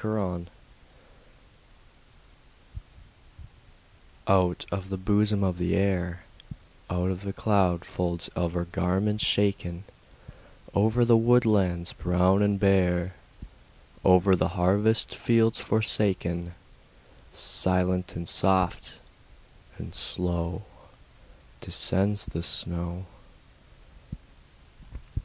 [0.00, 0.44] SNOW
[4.28, 6.22] FLAKES Out of the bosom of the Air,
[6.88, 9.82] Out of the cloud folds of her garments shaken,
[10.72, 13.14] Over the woodlands brown and bare,
[14.04, 16.54] Over the harvest fields forsaken,
[17.32, 19.00] Silent, and soft,
[19.78, 20.62] and slow
[21.60, 23.06] Descends the snow.